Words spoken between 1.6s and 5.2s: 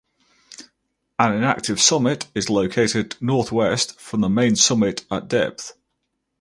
summit is located northwest from the main summit